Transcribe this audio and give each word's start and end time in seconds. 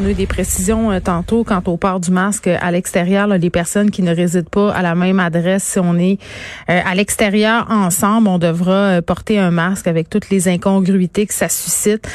On 0.00 0.08
a 0.08 0.14
des 0.14 0.26
précisions 0.26 0.90
euh, 0.90 1.00
tantôt 1.00 1.44
quant 1.44 1.62
au 1.66 1.76
port 1.76 2.00
du 2.00 2.10
masque 2.10 2.46
à 2.46 2.70
l'extérieur. 2.70 3.26
les 3.26 3.50
personnes 3.50 3.90
qui 3.90 4.02
ne 4.02 4.14
résident 4.14 4.48
pas 4.50 4.72
à 4.72 4.80
la 4.80 4.94
même 4.94 5.20
adresse, 5.20 5.64
si 5.64 5.78
on 5.78 5.96
est 5.98 6.18
euh, 6.70 6.80
à 6.84 6.94
l'extérieur 6.94 7.66
ensemble, 7.70 8.28
on 8.28 8.38
devra 8.38 8.72
euh, 8.72 9.02
porter 9.02 9.38
un 9.38 9.50
masque 9.50 9.86
avec 9.86 10.08
toutes 10.08 10.30
les 10.30 10.48
incongruités 10.48 11.26
que 11.26 11.34
ça 11.34 11.48
suscite. 11.48 12.08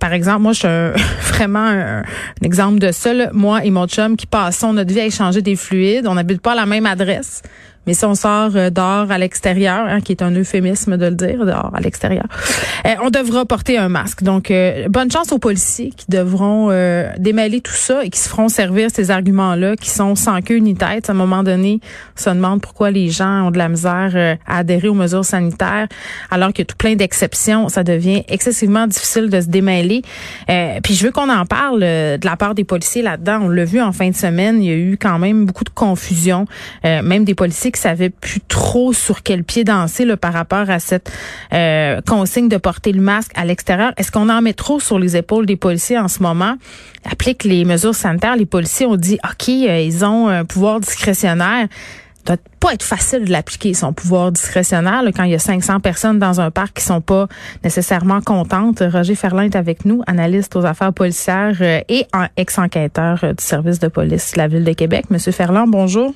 Par 0.00 0.12
exemple, 0.12 0.42
moi, 0.42 0.52
je 0.52 0.58
suis 0.58 1.28
vraiment 1.32 1.58
un, 1.66 1.98
un 1.98 2.44
exemple 2.44 2.78
de 2.78 2.92
ça. 2.92 3.12
là. 3.12 3.30
Moi 3.32 3.64
et 3.64 3.70
mon 3.70 3.86
chum 3.86 4.16
qui 4.16 4.26
passons 4.26 4.72
notre 4.72 4.92
vie 4.92 5.00
à 5.00 5.06
échanger 5.06 5.42
des 5.42 5.56
fluides. 5.56 6.06
On 6.06 6.14
n'habite 6.14 6.40
pas 6.40 6.52
à 6.52 6.56
la 6.56 6.66
même 6.66 6.86
adresse. 6.86 7.42
Mais 7.86 7.94
si 7.94 8.04
on 8.04 8.14
sort 8.14 8.50
euh, 8.56 8.70
dehors 8.70 9.10
à 9.10 9.18
l'extérieur, 9.18 9.86
hein, 9.88 10.00
qui 10.00 10.12
est 10.12 10.22
un 10.22 10.32
euphémisme 10.32 10.96
de 10.96 11.06
le 11.06 11.14
dire, 11.14 11.44
dehors 11.44 11.70
à 11.74 11.80
l'extérieur, 11.80 12.26
euh, 12.86 12.94
on 13.02 13.10
devra 13.10 13.44
porter 13.44 13.78
un 13.78 13.88
masque. 13.88 14.22
Donc, 14.22 14.50
euh, 14.50 14.88
bonne 14.88 15.10
chance 15.10 15.32
aux 15.32 15.38
policiers 15.38 15.92
qui 15.96 16.06
devront 16.08 16.68
euh, 16.70 17.08
démêler 17.18 17.60
tout 17.60 17.72
ça 17.72 18.04
et 18.04 18.10
qui 18.10 18.18
se 18.18 18.28
feront 18.28 18.48
servir 18.48 18.90
ces 18.92 19.10
arguments-là 19.10 19.76
qui 19.76 19.90
sont 19.90 20.14
sans 20.14 20.40
queue 20.42 20.58
ni 20.58 20.74
tête. 20.74 21.08
À 21.08 21.12
un 21.12 21.16
moment 21.16 21.42
donné, 21.42 21.80
on 22.16 22.20
se 22.20 22.30
demande 22.30 22.60
pourquoi 22.60 22.90
les 22.90 23.08
gens 23.08 23.46
ont 23.46 23.50
de 23.50 23.58
la 23.58 23.68
misère 23.68 24.12
euh, 24.14 24.34
à 24.46 24.58
adhérer 24.58 24.88
aux 24.88 24.94
mesures 24.94 25.24
sanitaires 25.24 25.88
alors 26.30 26.48
qu'il 26.48 26.60
y 26.60 26.62
a 26.62 26.66
tout 26.66 26.76
plein 26.76 26.94
d'exceptions. 26.94 27.68
Ça 27.68 27.84
devient 27.84 28.22
excessivement 28.28 28.86
difficile 28.86 29.30
de 29.30 29.40
se 29.40 29.46
démêler. 29.46 30.02
Euh, 30.50 30.80
puis 30.82 30.94
je 30.94 31.04
veux 31.04 31.12
qu'on 31.12 31.30
en 31.30 31.46
parle 31.46 31.80
de 31.80 32.24
la 32.24 32.36
part 32.36 32.54
des 32.54 32.64
policiers 32.64 33.02
là-dedans. 33.02 33.40
On 33.42 33.48
l'a 33.48 33.64
vu 33.64 33.80
en 33.80 33.92
fin 33.92 34.10
de 34.10 34.16
semaine, 34.16 34.62
il 34.62 34.68
y 34.68 34.72
a 34.72 34.76
eu 34.76 34.96
quand 35.00 35.18
même 35.18 35.46
beaucoup 35.46 35.64
de 35.64 35.70
confusion, 35.70 36.46
même 36.84 37.24
des 37.24 37.34
policiers 37.34 37.70
qui 37.72 37.75
savaient 37.76 38.10
plus 38.10 38.40
trop 38.40 38.92
sur 38.92 39.22
quel 39.22 39.44
pied 39.44 39.64
danser 39.64 40.06
par 40.16 40.32
rapport 40.32 40.68
à 40.70 40.78
cette 40.78 41.10
euh, 41.52 42.00
consigne 42.06 42.48
de 42.48 42.56
porter 42.56 42.92
le 42.92 43.00
masque 43.00 43.32
à 43.34 43.44
l'extérieur. 43.44 43.92
Est-ce 43.96 44.10
qu'on 44.12 44.28
en 44.28 44.42
met 44.42 44.52
trop 44.54 44.80
sur 44.80 44.98
les 44.98 45.16
épaules 45.16 45.46
des 45.46 45.56
policiers 45.56 45.98
en 45.98 46.08
ce 46.08 46.22
moment? 46.22 46.56
Applique 47.10 47.44
les 47.44 47.64
mesures 47.64 47.94
sanitaires. 47.94 48.36
Les 48.36 48.46
policiers 48.46 48.86
ont 48.86 48.96
dit, 48.96 49.18
OK, 49.24 49.48
euh, 49.48 49.80
ils 49.80 50.04
ont 50.04 50.28
un 50.28 50.44
pouvoir 50.44 50.80
discrétionnaire 50.80 51.66
doit 52.24 52.36
pas 52.58 52.72
être 52.72 52.82
facile 52.82 53.24
de 53.24 53.30
l'appliquer 53.30 53.72
son 53.72 53.92
pouvoir 53.92 54.32
discrétionnaire 54.32 55.00
quand 55.14 55.22
il 55.22 55.30
y 55.30 55.34
a 55.36 55.38
500 55.38 55.78
personnes 55.78 56.18
dans 56.18 56.40
un 56.40 56.50
parc 56.50 56.78
qui 56.78 56.82
sont 56.84 57.00
pas 57.00 57.28
nécessairement 57.62 58.20
contentes. 58.20 58.82
Roger 58.84 59.14
Ferlin 59.14 59.44
est 59.44 59.54
avec 59.54 59.84
nous, 59.84 60.02
analyste 60.08 60.56
aux 60.56 60.64
affaires 60.64 60.92
policières 60.92 61.56
euh, 61.60 61.78
et 61.88 62.04
en- 62.12 62.26
ex-enquêteur 62.36 63.20
du 63.20 63.44
service 63.44 63.78
de 63.78 63.86
police 63.86 64.32
de 64.32 64.38
la 64.38 64.48
ville 64.48 64.64
de 64.64 64.72
Québec. 64.72 65.04
Monsieur 65.10 65.30
Ferland, 65.30 65.68
bonjour. 65.68 66.14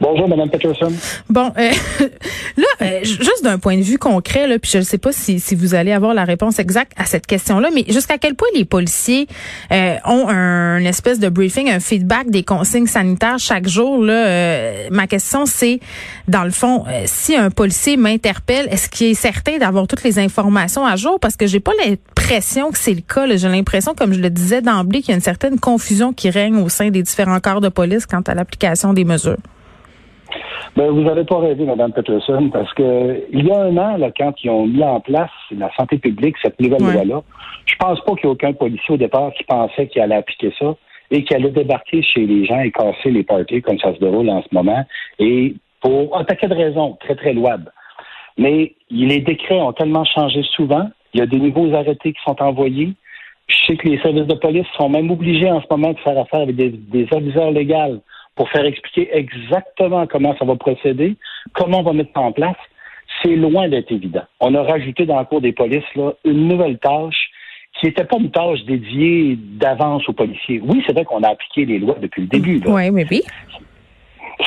Bonjour, 0.00 0.28
Mme 0.28 0.48
Peterson. 0.48 0.90
Bon, 1.28 1.52
euh, 1.58 1.70
là, 2.56 2.64
euh, 2.80 3.00
ju- 3.04 3.18
juste 3.18 3.44
d'un 3.44 3.58
point 3.58 3.76
de 3.76 3.82
vue 3.82 3.98
concret, 3.98 4.46
là, 4.46 4.58
puis 4.58 4.70
je 4.72 4.78
ne 4.78 4.82
sais 4.82 4.96
pas 4.96 5.12
si, 5.12 5.38
si 5.40 5.54
vous 5.54 5.74
allez 5.74 5.92
avoir 5.92 6.14
la 6.14 6.24
réponse 6.24 6.58
exacte 6.58 6.92
à 6.96 7.04
cette 7.04 7.26
question-là, 7.26 7.68
mais 7.74 7.84
jusqu'à 7.86 8.16
quel 8.16 8.34
point 8.34 8.48
les 8.54 8.64
policiers 8.64 9.26
euh, 9.72 9.96
ont 10.06 10.26
un 10.28 10.78
une 10.78 10.86
espèce 10.86 11.18
de 11.18 11.28
briefing, 11.28 11.68
un 11.70 11.80
feedback 11.80 12.30
des 12.30 12.42
consignes 12.44 12.86
sanitaires 12.86 13.38
chaque 13.38 13.68
jour. 13.68 14.02
Là, 14.02 14.26
euh, 14.26 14.88
ma 14.90 15.06
question, 15.06 15.44
c'est, 15.44 15.80
dans 16.28 16.44
le 16.44 16.50
fond, 16.50 16.84
euh, 16.88 17.02
si 17.04 17.36
un 17.36 17.50
policier 17.50 17.98
m'interpelle, 17.98 18.68
est-ce 18.70 18.88
qu'il 18.88 19.08
est 19.08 19.14
certain 19.14 19.58
d'avoir 19.58 19.86
toutes 19.86 20.02
les 20.02 20.18
informations 20.18 20.86
à 20.86 20.96
jour? 20.96 21.20
Parce 21.20 21.36
que 21.36 21.46
j'ai 21.46 21.60
pas 21.60 21.72
l'impression 21.86 22.70
que 22.70 22.78
c'est 22.78 22.94
le 22.94 23.02
cas. 23.02 23.26
J'ai 23.36 23.48
l'impression, 23.48 23.94
comme 23.94 24.14
je 24.14 24.20
le 24.20 24.30
disais 24.30 24.62
d'emblée, 24.62 25.00
qu'il 25.00 25.10
y 25.10 25.12
a 25.12 25.16
une 25.16 25.20
certaine 25.22 25.60
confusion 25.60 26.14
qui 26.14 26.30
règne 26.30 26.56
au 26.56 26.70
sein 26.70 26.88
des 26.88 27.02
différents 27.02 27.40
corps 27.40 27.60
de 27.60 27.68
police 27.68 28.06
quant 28.06 28.22
à 28.22 28.34
l'application 28.34 28.94
des 28.94 29.04
mesures. 29.04 29.36
Ben, 30.76 30.90
vous 30.90 31.02
n'avez 31.02 31.24
pas 31.24 31.38
rêvé, 31.38 31.64
Mme 31.64 31.92
Peterson, 31.92 32.50
parce 32.52 32.72
que 32.74 33.24
il 33.32 33.46
y 33.46 33.50
a 33.50 33.60
un 33.62 33.76
an, 33.76 33.96
là, 33.96 34.10
quand 34.16 34.32
ils 34.42 34.50
ont 34.50 34.66
mis 34.66 34.82
en 34.82 35.00
place 35.00 35.30
la 35.50 35.70
santé 35.76 35.98
publique, 35.98 36.36
cette 36.42 36.60
nouvelle 36.60 36.82
Ouais. 36.82 36.92
loi-là, 36.94 37.22
je 37.66 37.74
pense 37.76 38.00
pas 38.00 38.14
qu'il 38.14 38.24
y 38.24 38.28
ait 38.28 38.32
aucun 38.32 38.52
policier 38.52 38.94
au 38.94 38.96
départ 38.96 39.32
qui 39.34 39.44
pensait 39.44 39.88
qu'il 39.88 40.02
allait 40.02 40.16
appliquer 40.16 40.52
ça 40.58 40.74
et 41.10 41.24
qu'il 41.24 41.36
allait 41.36 41.50
débarquer 41.50 42.02
chez 42.02 42.26
les 42.26 42.44
gens 42.44 42.60
et 42.60 42.70
casser 42.70 43.10
les 43.10 43.22
parties 43.24 43.62
comme 43.62 43.78
ça 43.78 43.92
se 43.94 43.98
déroule 44.00 44.28
en 44.30 44.42
ce 44.42 44.48
moment. 44.52 44.84
Et 45.18 45.54
pour 45.80 46.16
un 46.16 46.24
paquet 46.24 46.46
de 46.48 46.54
raisons 46.54 46.96
très, 47.00 47.14
très 47.16 47.32
louables. 47.32 47.72
Mais 48.38 48.74
les 48.90 49.20
décrets 49.20 49.60
ont 49.60 49.72
tellement 49.72 50.04
changé 50.04 50.42
souvent. 50.54 50.88
Il 51.14 51.20
y 51.20 51.22
a 51.22 51.26
des 51.26 51.38
nouveaux 51.38 51.74
arrêtés 51.74 52.12
qui 52.12 52.20
sont 52.24 52.40
envoyés. 52.40 52.92
Je 53.48 53.56
sais 53.66 53.76
que 53.76 53.88
les 53.88 53.98
services 54.00 54.26
de 54.26 54.34
police 54.34 54.66
sont 54.76 54.88
même 54.88 55.10
obligés 55.10 55.50
en 55.50 55.60
ce 55.60 55.66
moment 55.70 55.92
de 55.92 55.98
faire 55.98 56.18
affaire 56.18 56.40
avec 56.42 56.54
des, 56.54 56.70
des 56.70 57.08
aviseurs 57.12 57.50
légaux 57.50 58.00
pour 58.36 58.48
faire 58.50 58.64
expliquer 58.64 59.10
exactement 59.12 60.06
comment 60.06 60.36
ça 60.38 60.44
va 60.44 60.56
procéder, 60.56 61.16
comment 61.52 61.80
on 61.80 61.82
va 61.82 61.92
mettre 61.92 62.12
ça 62.14 62.20
en 62.20 62.32
place. 62.32 62.56
C'est 63.22 63.36
loin 63.36 63.68
d'être 63.68 63.90
évident. 63.92 64.22
On 64.40 64.54
a 64.54 64.62
rajouté 64.62 65.04
dans 65.04 65.18
le 65.18 65.24
cours 65.24 65.40
des 65.40 65.52
polices 65.52 65.84
là, 65.94 66.12
une 66.24 66.48
nouvelle 66.48 66.78
tâche 66.78 67.30
qui 67.78 67.86
n'était 67.86 68.04
pas 68.04 68.16
une 68.18 68.30
tâche 68.30 68.62
dédiée 68.64 69.36
d'avance 69.36 70.08
aux 70.08 70.12
policiers. 70.12 70.60
Oui, 70.62 70.82
c'est 70.86 70.92
vrai 70.92 71.04
qu'on 71.04 71.22
a 71.22 71.28
appliqué 71.28 71.64
les 71.64 71.78
lois 71.78 71.96
depuis 72.00 72.22
le 72.22 72.28
début. 72.28 72.58
là. 72.60 72.70
Oui, 72.70 72.88
oui, 72.90 73.04
oui. 73.10 73.22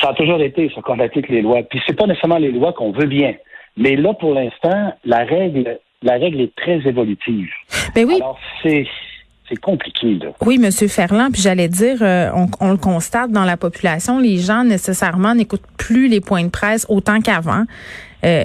Ça 0.00 0.10
a 0.10 0.14
toujours 0.14 0.40
été 0.40 0.70
ça 0.74 0.80
qu'on 0.82 0.98
applique 0.98 1.28
les 1.28 1.42
lois. 1.42 1.62
Puis 1.62 1.80
c'est 1.86 1.96
pas 1.96 2.06
nécessairement 2.06 2.38
les 2.38 2.52
lois 2.52 2.72
qu'on 2.72 2.92
veut 2.92 3.06
bien. 3.06 3.34
Mais 3.76 3.96
là, 3.96 4.14
pour 4.14 4.34
l'instant, 4.34 4.94
la 5.04 5.24
règle, 5.24 5.78
la 6.02 6.14
règle 6.14 6.40
est 6.40 6.54
très 6.54 6.78
évolutive. 6.86 7.50
Ben 7.94 8.04
oui. 8.06 8.16
Alors, 8.16 8.38
c'est, 8.62 8.86
c'est 9.48 9.56
compliqué. 9.56 10.18
Oui, 10.40 10.58
Monsieur 10.58 10.88
Ferland, 10.88 11.30
puis 11.30 11.42
j'allais 11.42 11.68
dire, 11.68 11.98
euh, 12.00 12.30
on, 12.34 12.48
on 12.60 12.70
le 12.70 12.78
constate 12.78 13.30
dans 13.30 13.44
la 13.44 13.56
population, 13.56 14.18
les 14.18 14.38
gens 14.38 14.64
nécessairement 14.64 15.34
n'écoutent 15.34 15.66
plus 15.76 16.08
les 16.08 16.20
points 16.20 16.44
de 16.44 16.48
presse 16.48 16.86
autant 16.88 17.20
qu'avant. 17.20 17.64
Euh, 18.24 18.44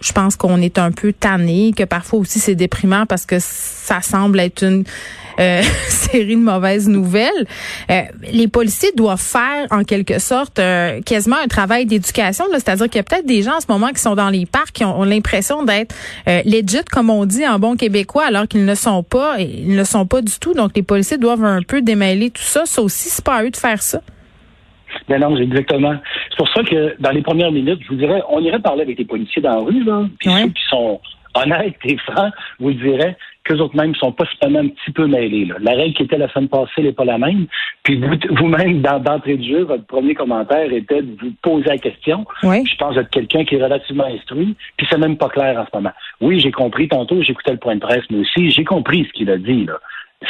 je 0.00 0.12
pense 0.12 0.36
qu'on 0.36 0.62
est 0.62 0.78
un 0.78 0.92
peu 0.92 1.12
tanné, 1.12 1.72
que 1.76 1.84
parfois 1.84 2.20
aussi 2.20 2.38
c'est 2.38 2.54
déprimant 2.54 3.04
parce 3.04 3.26
que 3.26 3.36
ça 3.38 4.00
semble 4.00 4.40
être 4.40 4.64
une 4.64 4.84
euh, 5.40 5.62
série 5.88 6.36
de 6.36 6.40
mauvaises 6.40 6.88
nouvelles. 6.88 7.46
Euh, 7.90 8.02
les 8.32 8.48
policiers 8.48 8.90
doivent 8.96 9.20
faire 9.20 9.66
en 9.70 9.84
quelque 9.84 10.18
sorte 10.18 10.58
euh, 10.58 11.00
quasiment 11.02 11.36
un 11.42 11.48
travail 11.48 11.86
d'éducation, 11.86 12.44
là. 12.50 12.58
c'est-à-dire 12.58 12.86
qu'il 12.86 12.96
y 12.96 13.00
a 13.00 13.02
peut-être 13.04 13.26
des 13.26 13.42
gens 13.42 13.56
en 13.56 13.60
ce 13.60 13.66
moment 13.68 13.88
qui 13.88 14.00
sont 14.00 14.14
dans 14.14 14.30
les 14.30 14.46
parcs 14.46 14.72
qui 14.72 14.84
ont, 14.84 14.98
ont 14.98 15.04
l'impression 15.04 15.64
d'être 15.64 15.94
euh, 16.28 16.42
legit 16.44 16.84
comme 16.90 17.10
on 17.10 17.24
dit 17.26 17.46
en 17.46 17.58
bon 17.58 17.76
québécois 17.76 18.24
alors 18.26 18.46
qu'ils 18.46 18.62
ne 18.62 18.70
le 18.70 18.74
sont 18.74 19.02
pas 19.02 19.38
ils 19.38 19.68
ne 19.68 19.76
le 19.76 19.84
sont 19.84 20.06
pas 20.06 20.22
du 20.22 20.38
tout. 20.40 20.54
Donc 20.54 20.72
les 20.76 20.82
policiers 20.82 21.18
doivent 21.18 21.44
un 21.44 21.62
peu 21.62 21.82
démêler 21.82 22.30
tout 22.30 22.42
ça. 22.42 22.66
Ça 22.66 22.82
aussi 22.82 23.08
c'est 23.08 23.24
pas 23.24 23.36
à 23.36 23.44
eux 23.44 23.50
de 23.50 23.56
faire 23.56 23.82
ça. 23.82 24.00
Mais 25.08 25.18
non, 25.18 25.36
exactement. 25.36 25.94
C'est 26.30 26.36
pour 26.36 26.48
ça 26.48 26.62
que 26.62 26.96
dans 27.00 27.10
les 27.10 27.22
premières 27.22 27.52
minutes, 27.52 27.80
je 27.84 27.88
vous 27.88 27.96
dirais, 27.96 28.22
on 28.28 28.40
irait 28.40 28.58
parler 28.58 28.82
avec 28.82 28.98
les 28.98 29.04
policiers 29.04 29.40
dans 29.40 29.56
la 29.56 29.64
rue, 29.64 29.84
là, 29.84 30.04
puis 30.18 30.30
ceux 30.30 30.48
qui 30.48 30.62
sont 30.68 31.00
honnêtes 31.34 31.76
et 31.84 31.96
francs, 31.98 32.32
vous 32.58 32.72
diraient 32.72 33.16
qu'eux 33.44 33.56
autres 33.58 33.76
même 33.76 33.94
sont 33.94 34.12
possiblement 34.12 34.58
un 34.60 34.68
petit 34.68 34.90
peu 34.92 35.06
mêlés. 35.06 35.46
Là. 35.46 35.54
La 35.60 35.72
règle 35.72 35.94
qui 35.94 36.02
était 36.02 36.18
la 36.18 36.28
semaine 36.28 36.48
passée 36.48 36.82
n'est 36.82 36.92
pas 36.92 37.04
la 37.04 37.18
même. 37.18 37.46
Puis 37.82 37.96
vous- 37.96 38.16
vous-même, 38.36 38.80
dans- 38.82 38.98
d'entrée 39.00 39.36
de 39.36 39.42
jeu, 39.44 39.62
votre 39.64 39.86
premier 39.86 40.14
commentaire 40.14 40.72
était 40.72 41.02
de 41.02 41.16
vous 41.20 41.32
poser 41.42 41.68
la 41.68 41.78
question. 41.78 42.24
Oui. 42.42 42.64
Je 42.66 42.76
pense 42.76 42.96
être 42.96 43.10
quelqu'un 43.10 43.44
qui 43.44 43.54
est 43.56 43.62
relativement 43.62 44.04
instruit, 44.04 44.54
puis 44.76 44.86
c'est 44.90 44.98
même 44.98 45.16
pas 45.16 45.28
clair 45.28 45.58
en 45.58 45.64
ce 45.64 45.70
moment. 45.76 45.92
Oui, 46.20 46.38
j'ai 46.40 46.50
compris 46.52 46.88
tantôt, 46.88 47.22
j'écoutais 47.22 47.52
le 47.52 47.58
point 47.58 47.74
de 47.76 47.80
presse, 47.80 48.04
mais 48.10 48.18
aussi, 48.18 48.50
j'ai 48.50 48.64
compris 48.64 49.06
ce 49.06 49.12
qu'il 49.12 49.30
a 49.30 49.38
dit. 49.38 49.64
là. 49.66 49.78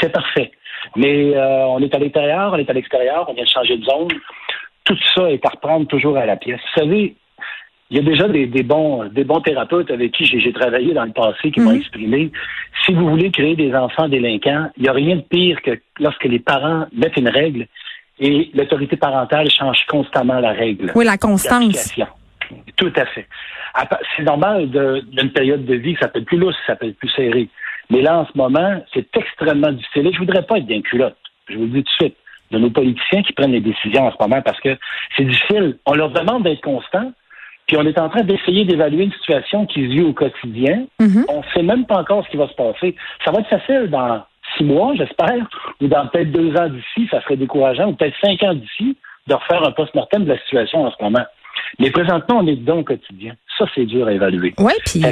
C'est 0.01 0.13
parfait. 0.13 0.53
Mais 0.97 1.35
euh, 1.37 1.67
on 1.67 1.81
est 1.81 1.95
à 1.95 1.99
l'intérieur, 1.99 2.53
on 2.55 2.57
est 2.59 2.71
à 2.71 2.73
l'extérieur, 2.73 3.27
on 3.29 3.35
vient 3.35 3.45
de 3.45 3.49
changer 3.49 3.77
de 3.77 3.85
zone. 3.85 4.09
Tout 4.85 4.97
ça 5.15 5.31
est 5.31 5.45
à 5.45 5.51
reprendre 5.51 5.87
toujours 5.89 6.17
à 6.17 6.27
la 6.27 6.37
pièce. 6.37 6.61
Vous 6.75 6.81
savez, 6.81 7.15
il 7.91 7.97
y 7.97 8.01
a 8.01 8.03
déjà 8.03 8.29
des, 8.29 8.47
des 8.47 8.63
bons, 8.63 9.05
des 9.07 9.25
bons 9.25 9.41
thérapeutes 9.41 9.91
avec 9.91 10.13
qui 10.13 10.25
j'ai 10.25 10.53
travaillé 10.53 10.93
dans 10.95 11.05
le 11.05 11.13
passé 11.13 11.51
qui 11.51 11.61
m'ont 11.61 11.71
Mhm. 11.73 11.77
exprimé. 11.79 12.31
Si 12.85 12.93
vous 12.95 13.09
voulez 13.09 13.31
créer 13.31 13.57
des 13.57 13.75
enfants 13.75 14.09
délinquants, 14.09 14.71
il 14.77 14.85
n'y 14.85 14.89
a 14.89 14.93
rien 14.93 15.17
de 15.17 15.23
pire 15.23 15.61
que 15.63 15.73
lorsque 15.99 16.25
les 16.25 16.39
parents 16.39 16.87
mettent 16.93 17.17
une 17.17 17.29
règle 17.29 17.67
et 18.21 18.51
l'autorité 18.55 18.97
parentale 18.97 19.51
change 19.51 19.85
constamment 19.89 20.39
la 20.41 20.53
règle. 20.53 20.93
Oui, 20.95 21.05
la 21.05 21.19
constance. 21.19 21.95
Tout 22.77 22.93
à 22.97 23.07
fait. 23.07 23.27
C'est 24.17 24.23
normal 24.25 24.69
d'une 24.71 25.31
période 25.33 25.65
de 25.65 25.75
vie 25.75 25.95
que 25.95 26.01
ça 26.01 26.09
peut 26.09 26.19
être 26.21 26.27
plus 26.27 26.39
lousse, 26.39 26.57
ça 26.67 26.77
peut 26.77 26.87
être 26.89 26.99
plus 26.99 27.11
serré. 27.11 27.49
Mais 27.91 28.03
là, 28.03 28.19
en 28.21 28.27
ce 28.27 28.37
moment, 28.37 28.83
c'est 28.95 29.07
extrêmement 29.17 29.73
difficile. 29.73 30.07
Et 30.09 30.13
je 30.13 30.19
voudrais 30.19 30.43
pas 30.43 30.59
être 30.59 30.67
bien 30.67 30.81
culotte. 30.81 31.17
Je 31.49 31.57
vous 31.57 31.63
le 31.65 31.69
dis 31.71 31.83
tout 31.83 31.91
de 31.91 32.05
suite. 32.05 32.17
De 32.53 32.59
nos 32.59 32.71
politiciens 32.71 33.23
qui 33.23 33.33
prennent 33.33 33.53
les 33.53 33.61
décisions 33.61 34.07
en 34.09 34.11
ce 34.11 34.17
moment 34.21 34.43
parce 34.43 34.59
que 34.61 34.77
c'est 35.17 35.25
difficile. 35.25 35.77
On 35.87 35.95
leur 35.95 36.11
demande 36.11 36.43
d'être 36.43 36.61
constants, 36.63 37.13
puis 37.71 37.77
on 37.79 37.87
est 37.87 38.01
en 38.01 38.09
train 38.09 38.25
d'essayer 38.25 38.65
d'évaluer 38.65 39.05
une 39.05 39.13
situation 39.13 39.65
qui 39.65 39.83
se 39.85 39.91
vit 39.93 40.03
au 40.03 40.13
quotidien. 40.13 40.87
Mhm. 40.99 41.25
On 41.29 41.39
ne 41.39 41.45
sait 41.55 41.63
même 41.63 41.87
pas 41.87 41.99
encore 41.99 42.25
ce 42.25 42.31
qui 42.31 42.37
va 42.37 42.49
se 42.49 42.55
passer. 42.55 42.97
Ça 43.25 43.31
va 43.31 43.39
être 43.39 43.49
facile 43.49 43.89
dans 43.89 44.25
six 44.57 44.65
mois, 44.65 44.93
j'espère, 44.97 45.49
ou 45.81 45.87
dans 45.87 46.09
peut-être 46.09 46.33
deux 46.33 46.53
ans 46.57 46.69
d'ici, 46.69 47.07
ça 47.13 47.23
serait 47.23 47.37
décourageant, 47.37 47.91
ou 47.91 47.93
peut-être 47.93 48.17
cinq 48.21 48.43
ans 48.43 48.55
d'ici, 48.55 48.97
de 49.29 49.35
refaire 49.35 49.63
un 49.63 49.71
post-mortem 49.71 50.25
de 50.25 50.31
la 50.31 50.39
situation 50.41 50.85
en 50.85 50.91
ce 50.91 51.01
moment. 51.01 51.25
Mais 51.79 51.93
présentement, 51.93 52.39
on 52.39 52.47
est 52.49 52.57
dedans 52.57 52.79
au 52.79 52.83
quotidien. 52.83 53.35
Ça, 53.57 53.67
c'est 53.73 53.87
dur 53.87 54.09
à 54.09 54.15
évaluer. 54.15 54.53
Oui, 54.59 54.73
puis 54.85 55.05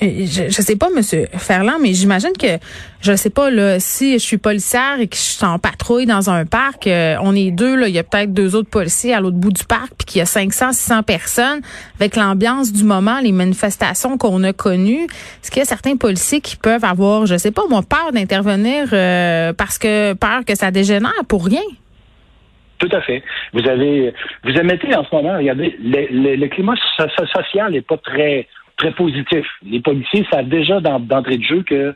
je, 0.00 0.44
je 0.48 0.62
sais 0.62 0.76
pas, 0.76 0.88
Monsieur 0.94 1.26
Ferland, 1.32 1.78
mais 1.80 1.92
j'imagine 1.92 2.32
que 2.38 2.58
je 3.00 3.14
sais 3.14 3.30
pas 3.30 3.50
là, 3.50 3.80
si 3.80 4.14
je 4.14 4.24
suis 4.24 4.38
policière 4.38 5.00
et 5.00 5.08
que 5.08 5.16
je 5.16 5.20
suis 5.20 5.44
en 5.44 5.58
patrouille 5.58 6.06
dans 6.06 6.30
un 6.30 6.46
parc, 6.46 6.86
euh, 6.86 7.16
on 7.20 7.34
est 7.34 7.50
deux 7.50 7.74
là, 7.74 7.88
il 7.88 7.94
y 7.94 7.98
a 7.98 8.04
peut-être 8.04 8.32
deux 8.32 8.54
autres 8.54 8.70
policiers 8.70 9.14
à 9.14 9.20
l'autre 9.20 9.36
bout 9.36 9.52
du 9.52 9.64
parc, 9.64 9.92
puis 9.98 10.06
qu'il 10.06 10.18
y 10.20 10.22
a 10.22 10.26
500, 10.26 10.72
600 10.72 11.02
personnes 11.02 11.60
avec 11.98 12.16
l'ambiance 12.16 12.72
du 12.72 12.84
moment, 12.84 13.20
les 13.20 13.32
manifestations 13.32 14.18
qu'on 14.18 14.44
a 14.44 14.52
connues. 14.52 15.04
Est-ce 15.04 15.50
qu'il 15.50 15.60
y 15.60 15.62
a 15.62 15.66
certains 15.66 15.96
policiers 15.96 16.40
qui 16.40 16.56
peuvent 16.56 16.84
avoir, 16.84 17.26
je 17.26 17.36
sais 17.36 17.52
pas, 17.52 17.62
moi, 17.68 17.82
peur 17.82 18.12
d'intervenir 18.12 18.88
euh, 18.92 19.52
parce 19.52 19.78
que 19.78 20.14
peur 20.14 20.44
que 20.46 20.56
ça 20.56 20.70
dégénère 20.70 21.24
pour 21.28 21.44
rien? 21.44 21.62
Tout 22.78 22.88
à 22.92 23.00
fait. 23.00 23.24
Vous 23.52 23.68
avez, 23.68 24.14
vous 24.44 24.52
émettez 24.52 24.94
en 24.94 25.04
ce 25.04 25.12
moment, 25.12 25.36
regardez, 25.36 25.76
le, 25.82 26.36
le 26.36 26.48
climat 26.48 26.74
social 27.34 27.72
n'est 27.72 27.80
pas 27.80 27.96
très 27.96 28.46
très 28.78 28.92
positif. 28.92 29.46
Les 29.66 29.80
policiers 29.80 30.26
savent 30.32 30.48
déjà 30.48 30.80
d'entrée 30.80 31.36
de 31.36 31.42
jeu 31.42 31.62
que 31.62 31.94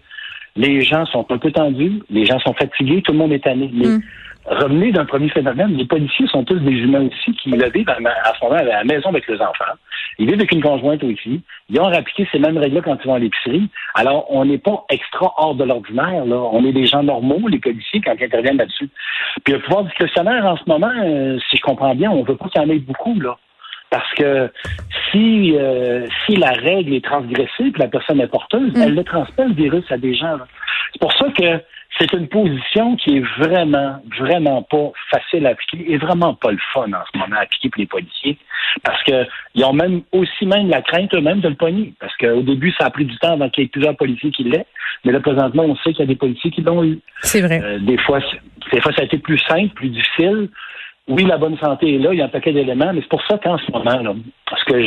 les 0.57 0.83
gens 0.83 1.07
sont 1.07 1.25
un 1.31 1.39
peu 1.39 1.51
tendus, 1.51 2.03
les 2.11 2.27
gens 2.27 2.39
sont 2.41 2.53
fatigués, 2.53 3.01
tout 3.03 3.13
le 3.13 3.19
monde 3.19 3.33
est 3.33 3.45
tanné. 3.45 3.71
Mais 3.73 3.87
mm. 3.87 4.03
revenez 4.47 4.93
d'un 4.93 5.07
premier 5.07 5.31
phénomène, 5.31 5.77
les 5.77 5.87
policiers 5.87 6.27
sont 6.27 6.45
tous 6.45 6.59
des 6.59 6.73
humains 6.73 7.07
aussi 7.07 7.33
qui 7.37 7.51
le 7.51 7.71
vivent 7.71 7.89
à, 7.89 7.97
ce 7.97 8.45
moment 8.45 8.59
à 8.59 8.65
la 8.65 8.85
maison 8.85 9.09
avec 9.09 9.27
leurs 9.29 9.41
enfants. 9.41 9.73
Ils 10.19 10.27
vivent 10.27 10.35
avec 10.35 10.53
une 10.53 10.63
conjointe 10.63 11.03
aussi. 11.05 11.41
Ils 11.71 11.81
ont 11.81 11.87
appliqué 11.87 12.29
ces 12.31 12.39
mêmes 12.39 12.59
règles 12.59 12.83
quand 12.83 12.99
ils 13.03 13.07
vont 13.07 13.15
à 13.15 13.19
l'épicerie. 13.19 13.71
Alors, 13.95 14.27
on 14.29 14.45
n'est 14.45 14.59
pas 14.59 14.85
extra 14.91 15.33
hors 15.39 15.55
de 15.55 15.65
l'ordinaire. 15.65 16.27
Là. 16.27 16.37
On 16.37 16.67
est 16.67 16.73
des 16.73 16.85
gens 16.85 17.03
normaux, 17.03 17.49
les 17.49 17.59
policiers, 17.59 18.03
quand 18.03 18.15
ils 18.19 18.25
interviennent 18.25 18.59
là-dessus. 18.59 18.91
Puis 19.45 19.55
le 19.55 19.61
pouvoir 19.61 19.85
discrétionnaire, 19.85 20.45
en 20.45 20.57
ce 20.59 20.65
moment, 20.67 20.93
euh, 21.03 21.39
si 21.49 21.57
je 21.57 21.63
comprends 21.63 21.95
bien, 21.95 22.11
on 22.11 22.25
veut 22.25 22.37
pas 22.37 22.49
qu'il 22.49 22.61
y 22.61 22.65
en 22.65 22.69
ait 22.69 22.79
beaucoup. 22.79 23.19
là. 23.21 23.39
Parce 23.93 24.13
que 24.15 24.51
si 25.13 25.57
euh, 25.57 26.07
si 26.27 26.37
la 26.37 26.51
règle 26.51 26.95
est 26.95 27.05
transgressée 27.05 27.71
que 27.73 27.79
la 27.79 27.89
personne 27.89 28.21
est 28.21 28.27
porteuse, 28.27 28.73
mm. 28.73 28.83
elle 28.83 28.95
le 28.95 29.05
transmet 29.05 29.47
le 29.47 29.55
virus 29.55 29.85
à 29.91 29.99
des 29.99 30.15
gens. 30.15 30.39
C'est 30.93 31.01
pour 31.01 31.13
ça 31.13 31.27
que 31.31 31.61
c'est 31.99 32.13
une 32.15 32.29
position 32.29 32.97
qui 32.97 33.19
est 33.19 33.25
vraiment, 33.39 34.03
vraiment 34.19 34.63
pas 34.63 34.93
facile 35.11 35.47
à 35.47 35.51
appliquer 35.51 35.93
et 35.93 35.99
vraiment 35.99 36.35
pas 36.35 36.51
le 36.51 36.59
fun 36.73 36.87
en 36.93 37.05
ce 37.13 37.19
moment 37.19 37.37
à 37.37 37.43
appliquer 37.43 37.69
pour 37.69 37.81
les 37.81 37.87
policiers. 37.87 38.39
Parce 38.83 39.03
que 39.05 39.27
ils 39.55 39.65
ont 39.65 39.75
même 39.75 40.03
aussi 40.13 40.47
même 40.47 40.69
la 40.69 40.81
crainte 40.81 41.15
eux-mêmes 41.15 41.41
de 41.41 41.49
le 41.49 41.55
pogner. 41.55 41.93
Parce 42.01 42.17
qu'au 42.17 42.43
début, 42.43 42.73
ça 42.73 42.87
a 42.87 42.91
pris 42.91 43.05
du 43.05 43.17
temps 43.19 43.33
avant 43.33 43.51
qu'il 43.51 43.65
y 43.65 43.67
ait 43.67 43.71
plusieurs 43.71 43.97
policiers 43.97 44.31
qui 44.31 44.45
l'aient. 44.45 44.67
Mais 45.05 45.13
là, 45.13 45.21
présentement, 45.21 45.65
on 45.65 45.77
sait 45.77 45.93
qu'il 45.93 46.01
y 46.01 46.03
a 46.03 46.07
des 46.07 46.17
policiers 46.17 46.51
qui 46.51 46.63
l'ont 46.63 46.83
eu. 46.83 46.99
C'est 47.21 47.43
vrai. 47.43 47.61
Euh, 47.63 47.79
des 47.81 47.99
fois, 47.99 48.21
des 48.73 48.81
fois, 48.81 48.93
ça 48.93 49.03
a 49.03 49.05
été 49.05 49.19
plus 49.19 49.39
simple, 49.39 49.69
plus 49.75 49.91
difficile 49.91 50.49
oui, 51.09 51.25
la 51.25 51.39
bonne 51.39 51.59
santé 51.59 51.95
est 51.95 51.99
là, 51.99 52.13
il 52.13 52.19
y 52.19 52.23
a 52.23 52.27
un 52.27 52.29
paquet 52.29 52.53
d'éléments, 52.53 52.93
mais 52.93 53.01
c'est 53.01 53.09
pour 53.09 53.23
ça 53.27 53.39
qu'en 53.39 53.59
ce 53.59 53.71
moment, 53.73 54.01
là, 54.03 54.15
parce 54.49 54.65
que 54.65 54.87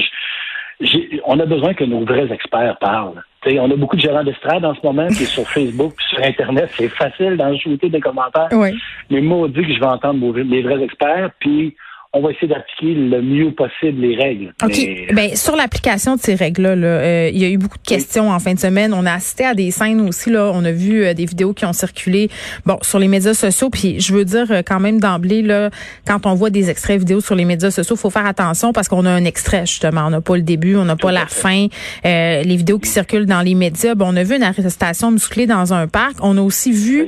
on 1.26 1.40
a 1.40 1.46
besoin 1.46 1.74
que 1.74 1.84
nos 1.84 2.04
vrais 2.06 2.32
experts 2.32 2.78
parlent. 2.80 3.24
on 3.46 3.72
a 3.72 3.76
beaucoup 3.76 3.96
de 3.96 4.02
gérants 4.02 4.24
d'estrade 4.24 4.66
en 4.66 4.76
ce 4.76 4.82
moment 4.84 5.08
qui 5.08 5.26
sur 5.26 5.48
Facebook, 5.48 5.94
sur 6.02 6.22
Internet. 6.22 6.70
C'est 6.74 6.90
facile 6.90 7.38
d'en 7.38 7.54
des 7.54 8.00
commentaires. 8.02 8.50
Oui. 8.52 8.78
Mais 9.10 9.22
moi, 9.22 9.48
dit 9.48 9.62
que 9.62 9.74
je 9.74 9.80
vais 9.80 9.86
entendre 9.86 10.38
les 10.38 10.62
vrais 10.62 10.84
experts, 10.84 11.32
puis 11.40 11.76
on 12.16 12.22
va 12.22 12.32
essayer 12.32 12.48
d'appliquer 12.48 12.94
le 12.94 13.22
mieux 13.22 13.52
possible 13.52 14.02
les 14.02 14.16
règles. 14.16 14.54
OK. 14.64 15.14
Ben, 15.14 15.36
sur 15.36 15.58
l'application 15.58 16.16
de 16.16 16.22
ces 16.22 16.34
règles-là, 16.34 16.70
euh, 16.70 17.30
il 17.32 17.38
y 17.38 17.44
a 17.44 17.50
eu 17.50 17.58
beaucoup 17.58 17.78
de 17.78 17.88
questions 17.88 18.32
en 18.32 18.40
fin 18.40 18.54
de 18.54 18.60
semaine. 18.60 18.94
On 18.94 19.06
a 19.06 19.12
assisté 19.12 19.44
à 19.44 19.54
des 19.54 19.70
scènes 19.70 20.00
aussi. 20.08 20.30
Là, 20.30 20.50
on 20.54 20.64
a 20.64 20.72
vu 20.72 21.04
euh, 21.04 21.14
des 21.14 21.26
vidéos 21.26 21.54
qui 21.54 21.66
ont 21.66 21.74
circulé 21.74 22.30
bon, 22.66 22.78
sur 22.84 23.00
les 23.00 23.10
médias 23.10 23.34
sociaux. 23.34 23.70
Puis 23.70 24.00
je 24.00 24.14
veux 24.14 24.24
dire 24.24 24.50
euh, 24.50 24.62
quand 24.66 24.80
même 24.80 25.02
d'emblée, 25.02 25.42
là, 25.42 25.72
quand 26.08 26.26
on 26.26 26.36
voit 26.36 26.50
des 26.50 26.70
extraits 26.70 27.00
vidéo 27.00 27.20
sur 27.20 27.36
les 27.36 27.44
médias 27.44 27.70
sociaux, 27.70 27.98
faut 27.98 28.10
faire 28.10 28.26
attention 28.26 28.72
parce 28.72 28.88
qu'on 28.88 29.06
a 29.06 29.12
un 29.12 29.26
extrait, 29.26 29.66
justement. 29.66 30.06
On 30.08 30.12
n'a 30.12 30.22
pas 30.22 30.38
le 30.38 30.44
début, 30.44 30.78
on 30.78 30.86
n'a 30.86 30.96
pas 30.96 31.12
la 31.12 31.26
fin. 31.26 31.68
les 32.06 32.56
vidéos 32.56 32.80
qui 32.80 32.90
circulent 32.90 33.26
dans 33.26 33.42
les 33.42 33.56
médias, 33.56 33.94
bon, 33.94 34.14
on 34.14 34.16
a 34.16 34.24
vu 34.24 34.38
une 34.38 34.44
arrestation 34.44 35.12
musclée 35.12 35.48
dans 35.48 35.74
un 35.74 35.88
parc. 35.88 36.16
On 36.22 36.38
a 36.38 36.42
aussi 36.42 36.72
vu 36.72 37.08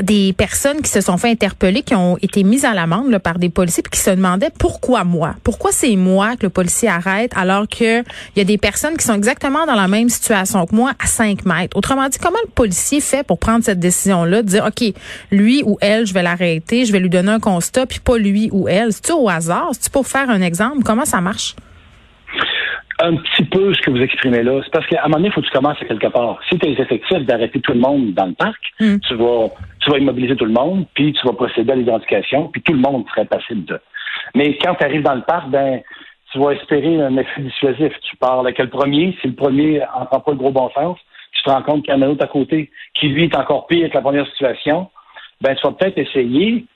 des 0.00 0.32
personnes 0.32 0.80
qui 0.80 0.90
se 0.90 1.02
sont 1.02 1.18
fait 1.18 1.30
interpeller, 1.30 1.82
qui 1.82 1.94
ont 1.94 2.16
été 2.22 2.42
mises 2.42 2.64
à 2.64 2.72
l'amende 2.72 3.18
par 3.18 3.38
des 3.38 3.50
policiers 3.50 3.82
se 4.00 4.10
demandait 4.10 4.50
pourquoi 4.58 5.04
moi? 5.04 5.34
Pourquoi 5.44 5.72
c'est 5.72 5.96
moi 5.96 6.36
que 6.36 6.44
le 6.46 6.50
policier 6.50 6.88
arrête 6.88 7.32
alors 7.36 7.66
qu'il 7.68 8.04
y 8.36 8.40
a 8.40 8.44
des 8.44 8.58
personnes 8.58 8.96
qui 8.96 9.04
sont 9.04 9.14
exactement 9.14 9.66
dans 9.66 9.74
la 9.74 9.88
même 9.88 10.08
situation 10.08 10.66
que 10.66 10.74
moi 10.74 10.92
à 11.02 11.06
5 11.06 11.44
mètres? 11.44 11.76
Autrement 11.76 12.08
dit, 12.08 12.18
comment 12.18 12.38
le 12.44 12.50
policier 12.50 13.00
fait 13.00 13.26
pour 13.26 13.38
prendre 13.38 13.64
cette 13.64 13.80
décision-là, 13.80 14.42
de 14.42 14.48
dire, 14.48 14.64
OK, 14.66 14.92
lui 15.30 15.62
ou 15.64 15.78
elle, 15.80 16.06
je 16.06 16.14
vais 16.14 16.22
l'arrêter, 16.22 16.84
je 16.84 16.92
vais 16.92 17.00
lui 17.00 17.10
donner 17.10 17.32
un 17.32 17.40
constat, 17.40 17.86
puis 17.86 18.00
pas 18.00 18.18
lui 18.18 18.48
ou 18.52 18.68
elle? 18.68 18.92
C'est-tu 18.92 19.12
au 19.12 19.28
hasard? 19.28 19.68
C'est-tu 19.72 19.90
pour 19.90 20.06
faire 20.06 20.30
un 20.30 20.40
exemple? 20.40 20.82
Comment 20.84 21.04
ça 21.04 21.20
marche? 21.20 21.54
un 23.00 23.16
petit 23.16 23.44
peu 23.44 23.72
ce 23.74 23.80
que 23.82 23.90
vous 23.90 24.00
exprimez 24.02 24.42
là. 24.42 24.60
C'est 24.64 24.72
parce 24.72 24.86
qu'à 24.86 25.00
un 25.00 25.04
moment 25.04 25.18
donné, 25.18 25.28
il 25.28 25.32
faut 25.32 25.40
que 25.40 25.46
tu 25.46 25.52
commences 25.52 25.80
à 25.80 25.84
quelque 25.84 26.08
part. 26.08 26.40
Si 26.48 26.58
tu 26.58 26.66
as 26.66 26.70
les 26.70 26.80
effectifs 26.80 27.24
d'arrêter 27.24 27.60
tout 27.60 27.72
le 27.72 27.78
monde 27.80 28.12
dans 28.14 28.26
le 28.26 28.34
parc, 28.34 28.60
hmm. 28.80 28.96
tu 29.06 29.14
vas 29.14 29.48
tu 29.88 29.92
vas 29.92 29.98
immobiliser 29.98 30.36
tout 30.36 30.44
le 30.44 30.52
monde, 30.52 30.86
puis 30.94 31.14
tu 31.14 31.26
vas 31.26 31.32
procéder 31.32 31.72
à 31.72 31.76
l'identification, 31.76 32.48
puis 32.48 32.60
tout 32.62 32.74
le 32.74 32.80
monde 32.80 33.06
serait 33.08 33.24
passible 33.24 33.64
de. 33.64 33.80
Mais 34.34 34.58
quand 34.58 34.74
tu 34.74 34.84
arrives 34.84 35.02
dans 35.02 35.14
le 35.14 35.22
parc, 35.22 35.48
ben, 35.48 35.80
tu 36.30 36.38
vas 36.38 36.50
espérer 36.50 37.00
un 37.00 37.16
effet 37.16 37.40
dissuasif. 37.40 37.92
Tu 38.02 38.16
parles 38.16 38.40
avec 38.40 38.58
le 38.58 38.68
premier, 38.68 39.16
si 39.22 39.28
le 39.28 39.34
premier 39.34 39.80
n'entend 39.98 40.20
pas 40.20 40.32
le 40.32 40.36
gros 40.36 40.50
bon 40.50 40.68
sens, 40.74 40.98
tu 41.32 41.42
te 41.42 41.50
rends 41.50 41.62
compte 41.62 41.84
qu'il 41.84 41.94
y 41.94 41.96
en 41.96 42.02
a 42.02 42.06
un 42.06 42.10
autre 42.10 42.24
à 42.24 42.28
côté 42.28 42.70
qui, 42.94 43.08
lui, 43.08 43.24
est 43.24 43.36
encore 43.36 43.66
pire 43.66 43.88
que 43.88 43.94
la 43.94 44.02
première 44.02 44.26
situation, 44.26 44.90
ben, 45.40 45.54
tu 45.54 45.66
vas 45.66 45.72
peut-être 45.72 45.96
essayer, 45.96 46.66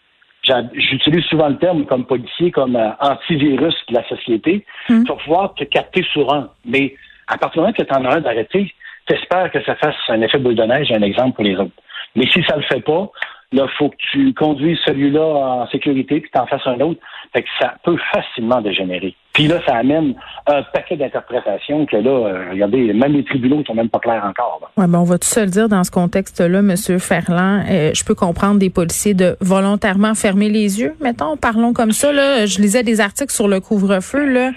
j'utilise 0.75 1.25
souvent 1.27 1.49
le 1.49 1.59
terme 1.59 1.85
comme 1.85 2.07
policier, 2.07 2.51
comme 2.51 2.77
euh, 2.77 2.91
antivirus 3.01 3.75
de 3.91 3.95
la 3.95 4.09
société, 4.09 4.65
hum. 4.89 5.05
tu 5.05 5.13
vas 5.13 5.19
pouvoir 5.19 5.55
te 5.55 5.65
capter 5.65 6.03
sur 6.13 6.33
un. 6.33 6.49
Mais 6.65 6.95
à 7.27 7.37
partir 7.37 7.61
du 7.61 7.67
moment 7.67 7.73
que 7.75 7.83
tu 7.83 7.95
en 7.95 8.05
as 8.07 8.17
un 8.17 8.21
d'arrêter, 8.21 8.73
tu 9.07 9.15
espères 9.15 9.51
que 9.51 9.63
ça 9.65 9.75
fasse 9.75 9.97
un 10.09 10.23
effet 10.23 10.39
boule 10.39 10.55
de 10.55 10.63
neige, 10.63 10.91
un 10.93 11.03
exemple 11.03 11.35
pour 11.35 11.45
les 11.45 11.57
autres. 11.57 11.75
Mais 12.15 12.27
si 12.27 12.43
ça 12.45 12.57
le 12.57 12.63
fait 12.63 12.81
pas, 12.81 13.11
là, 13.53 13.67
faut 13.79 13.91
que 13.91 13.97
tu 14.13 14.35
conduises 14.35 14.79
celui-là 14.87 15.23
en 15.23 15.67
sécurité 15.69 16.21
puis 16.21 16.31
t'en 16.31 16.47
fasses 16.47 16.67
un 16.67 16.81
autre. 16.81 17.01
Fait 17.33 17.43
que 17.43 17.49
ça 17.61 17.77
peut 17.83 17.99
facilement 18.13 18.61
dégénérer. 18.61 19.15
Puis 19.33 19.47
là, 19.47 19.61
ça 19.67 19.77
amène 19.77 20.15
un 20.47 20.63
paquet 20.75 20.97
d'interprétations 20.97 21.87
que 21.87 21.97
là, 21.97 22.11
euh, 22.11 22.51
regardez, 22.51 22.93
même 22.93 23.13
les 23.13 23.25
tribunaux 23.25 23.63
sont 23.65 23.75
même 23.75 23.89
pas 23.89 23.99
clairs 23.99 24.25
encore. 24.25 24.61
Ouais, 24.77 24.87
ben 24.87 24.99
on 24.99 25.05
va 25.05 25.19
tout 25.19 25.29
se 25.29 25.41
le 25.41 25.47
dire 25.47 25.69
dans 25.69 25.85
ce 25.85 25.91
contexte-là, 25.91 26.61
Monsieur 26.61 26.99
Ferland. 26.99 27.63
Euh, 27.71 27.93
je 27.95 28.05
peux 28.05 28.15
comprendre 28.15 28.59
des 28.59 28.69
policiers 28.69 29.15
de 29.15 29.37
volontairement 29.41 30.15
fermer 30.15 30.51
les 30.51 30.81
yeux. 30.81 30.95
Mettons, 31.01 31.37
parlons 31.37 31.73
comme 31.73 31.93
ça. 31.93 32.13
Là, 32.13 32.45
je 32.45 32.61
lisais 32.61 32.83
des 32.83 33.01
articles 33.01 33.33
sur 33.33 33.49
le 33.49 33.61
couvre-feu. 33.61 34.27
Là, 34.27 34.51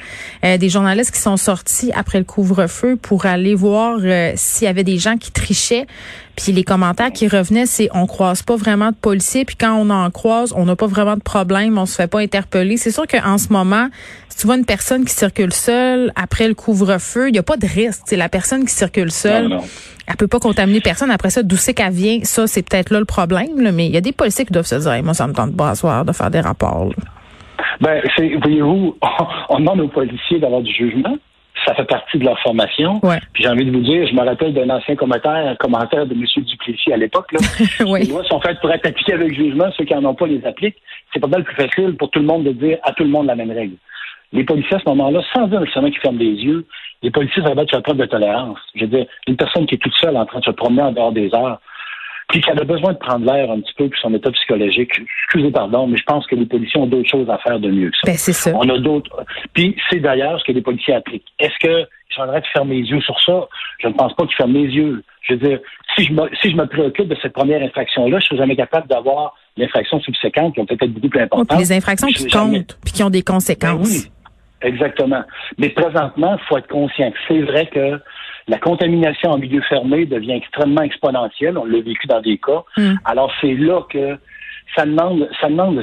euh, 0.44 0.58
des 0.58 0.70
journalistes 0.70 1.14
qui 1.14 1.22
sont 1.22 1.38
sortis 1.38 1.92
après 1.96 2.20
le 2.20 2.26
couvre-feu 2.26 2.98
pour 2.98 3.26
aller 3.26 3.56
voir 3.56 4.00
s'il 4.36 4.66
y 4.66 4.70
avait 4.70 4.84
des 4.84 4.98
gens 4.98 5.18
qui 5.18 5.32
trichaient. 5.32 5.86
Puis 6.36 6.52
les 6.52 6.64
commentaires 6.64 7.12
qui 7.12 7.28
revenaient, 7.28 7.66
c'est 7.66 7.90
on 7.94 8.08
croise 8.08 8.44
pas 8.44 8.56
vraiment 8.56 8.90
de 8.90 8.96
policiers. 8.96 9.46
Puis 9.46 9.56
quand 9.56 9.74
on 9.74 9.90
en 9.90 10.10
croise, 10.12 10.54
on 10.56 10.66
n'a 10.66 10.76
pas 10.76 10.88
vraiment 10.88 11.16
de 11.16 11.22
problème, 11.22 11.78
on 11.78 11.86
se 11.86 11.96
fait 11.96 12.08
pas 12.08 12.20
interpeller. 12.20 12.78
C'est 12.78 12.92
sûr 12.92 13.08
qu'en 13.08 13.38
ce 13.38 13.54
moment, 13.54 13.88
si 14.30 14.40
tu 14.40 14.48
vois 14.48 14.58
une 14.58 14.65
personne 14.66 15.06
qui 15.06 15.14
circule 15.14 15.54
seule 15.54 16.12
après 16.16 16.48
le 16.48 16.54
couvre-feu, 16.54 17.30
il 17.30 17.32
n'y 17.32 17.40
a 17.40 17.44
pas 17.44 17.58
de 17.58 17.66
risque. 17.66 18.04
C'est 18.06 18.18
la 18.18 18.30
personne 18.30 18.66
qui 18.66 18.74
circule 18.74 19.12
seule. 19.12 19.48
Non, 19.48 19.62
Elle 20.08 20.16
peut 20.18 20.28
pas 20.28 20.40
contaminer 20.40 20.82
personne. 20.82 21.12
Après 21.12 21.30
ça, 21.30 21.44
d'où 21.44 21.56
c'est 21.56 21.74
qu'elle 21.74 21.94
vient? 21.94 22.20
Ça, 22.24 22.48
c'est 22.48 22.68
peut-être 22.68 22.90
là 22.92 23.00
le 23.00 23.06
problème. 23.06 23.72
mais 23.74 23.86
il 23.86 23.94
y 23.94 23.98
a 23.98 24.02
des 24.02 24.12
policiers 24.12 24.46
qui 24.46 24.54
doivent 24.54 24.66
se 24.66 24.76
dire, 24.76 25.04
moi, 25.04 25.14
ça 25.14 25.28
me 25.28 25.34
tente 25.34 25.56
pas 25.56 25.70
à 25.70 25.76
soir 25.76 26.06
de 26.06 26.12
faire 26.12 26.30
des 26.30 26.42
rapports. 26.42 26.90
Ben, 27.82 28.02
voyez-vous, 28.42 28.98
on 29.50 29.60
demande 29.60 29.82
aux 29.82 29.88
policiers 29.88 30.40
d'avoir 30.40 30.62
du 30.62 30.74
jugement 30.74 31.18
ça 31.66 31.74
fait 31.74 31.86
partie 31.86 32.18
de 32.18 32.26
leur 32.26 32.40
formation. 32.40 33.00
Puis 33.34 33.44
j'ai 33.44 33.50
envie 33.50 33.66
de 33.66 33.72
vous 33.72 33.84
dire, 33.84 34.08
je 34.08 34.14
me 34.14 34.22
rappelle 34.22 34.54
d'un 34.54 34.70
ancien 34.70 34.96
commentaire, 34.96 35.58
commentaire 35.58 36.06
de 36.06 36.14
M. 36.14 36.24
Duplessis 36.44 36.92
à 36.92 36.98
l'époque. 36.98 37.32
Les 37.80 38.06
lois 38.06 38.24
sont 38.26 38.40
faites 38.40 38.60
pour 38.60 38.72
être 38.72 38.86
appliquées 38.86 39.14
avec 39.14 39.34
jugement, 39.34 39.70
ceux 39.78 39.86
qui 39.86 39.94
n'en 39.94 40.06
ont 40.06 40.16
pas 40.16 40.28
les 40.28 40.46
appliquent. 40.46 40.78
C'est 41.14 41.20
pas 41.20 41.28
mal 41.28 41.44
plus 41.44 41.56
facile 41.56 41.96
pour 41.98 42.10
tout 42.12 42.20
le 42.20 42.26
monde 42.26 42.44
de 42.44 42.52
dire 42.52 42.78
à 42.84 42.92
tout 42.94 43.04
le 43.04 43.10
monde 43.10 43.28
la 43.28 43.36
même 43.36 43.52
règle. 43.52 43.76
Les 44.32 44.44
policiers 44.44 44.78
à 44.78 44.80
ce 44.80 44.90
moment-là, 44.90 45.22
sans 45.34 45.48
dire 45.48 45.62
nécessairement 45.62 45.90
qu'ils 45.90 46.02
ferment 46.02 46.20
des 46.20 46.26
yeux, 46.26 46.66
les 47.04 47.12
policiers 47.12 47.44
ça 47.44 47.54
va 47.54 47.66
faire 47.66 47.84
preuve 47.84 47.98
de 47.98 48.06
tolérance. 48.06 48.60
Je 48.76 48.82
veux 48.82 48.88
dire, 48.88 49.06
une 49.28 49.38
personne 49.38 49.66
qui 49.66 49.76
est 49.76 49.80
toute 49.80 49.96
seule 50.02 50.18
en 50.18 50.26
train 50.26 50.40
de 50.40 50.46
se 50.46 50.52
promener 50.52 50.82
en 50.82 50.92
dehors 50.92 51.12
des 51.12 51.34
heures, 51.34 51.60
puis 52.30 52.42
qui 52.42 52.50
a 52.50 52.56
besoin 52.56 52.94
de 52.94 52.98
prendre 52.98 53.26
l'air 53.26 53.52
un 53.52 53.60
petit 53.60 53.74
peu 53.78 53.88
pour 53.88 54.00
son 54.00 54.14
état 54.14 54.32
psychologique. 54.32 54.92
Excusez 55.26 55.52
pardon, 55.52 55.88
mais 55.88 55.98
je 55.98 56.04
pense 56.04 56.26
que 56.28 56.36
les 56.36 56.46
policiers 56.46 56.80
ont 56.80 56.88
d'autres 56.88 57.10
choses 57.10 57.30
à 57.30 57.38
faire 57.38 57.60
de 57.60 57.70
mieux 57.70 57.92
que 57.92 57.98
ça. 57.98 58.12
Ben, 58.12 58.18
c'est 58.18 58.34
ça. 58.34 58.52
On 58.56 58.68
a 58.70 58.80
d'autres. 58.80 59.24
Puis 59.54 59.76
c'est 59.90 60.00
d'ailleurs 60.00 60.40
ce 60.40 60.46
que 60.46 60.52
les 60.52 60.62
policiers 60.62 60.96
appliquent. 60.96 61.28
Est-ce 61.40 61.58
que 61.60 61.88
sont 62.16 62.22
en 62.24 62.28
train 62.28 62.40
de 62.40 62.46
fermer 62.54 62.82
les 62.82 62.90
yeux 62.90 63.02
sur 63.02 63.20
ça? 63.22 63.48
Je 63.80 63.88
ne 63.88 63.94
pense 63.94 64.14
pas 64.16 64.26
qu'ils 64.26 64.36
ferment 64.36 64.54
les 64.54 64.68
yeux. 64.68 65.04
Je 65.22 65.34
veux 65.34 65.40
dire, 65.40 65.60
si 65.96 66.06
je 66.06 66.14
me, 66.14 66.30
si 66.42 66.52
je 66.52 66.56
me 66.56 66.66
préoccupe 66.66 67.08
de 67.08 67.18
cette 67.22 67.34
première 67.34 67.62
infraction-là, 67.62 68.20
je 68.20 68.26
suis 68.26 68.38
jamais 68.38 68.56
capable 68.56 68.88
d'avoir 68.88 69.36
l'infraction 69.58 70.00
subséquente 70.00 70.54
qui 70.54 70.60
ont 70.60 70.66
peut-être 70.66 70.92
beaucoup 70.92 71.10
plus 71.10 71.22
importantes. 71.22 71.60
les 71.60 71.72
infractions 71.72 72.08
qui 72.08 72.28
comptent, 72.28 72.78
puis 72.84 72.94
qui 72.94 73.04
ont 73.04 73.10
des 73.10 73.24
conséquences. 73.24 73.90
Ben 73.90 74.06
oui, 74.06 74.12
exactement. 74.66 75.24
Mais 75.58 75.70
présentement, 75.70 76.38
il 76.40 76.46
faut 76.48 76.58
être 76.58 76.68
conscient 76.68 77.12
que 77.12 77.18
c'est 77.28 77.42
vrai 77.42 77.68
que 77.68 78.00
la 78.48 78.60
contamination 78.60 79.32
en 79.32 79.38
milieu 79.38 79.62
fermé 79.62 80.06
devient 80.06 80.34
extrêmement 80.34 80.82
exponentielle. 80.82 81.58
On 81.58 81.66
l'a 81.66 81.82
vécu 81.82 82.08
dans 82.08 82.22
des 82.22 82.38
cas. 82.38 82.64
Hmm. 82.78 82.96
Alors, 83.06 83.32
c'est 83.42 83.54
là 83.54 83.82
que 83.90 84.18
ça 84.76 84.86
demande, 84.86 85.30
ça 85.42 85.48
demande 85.48 85.82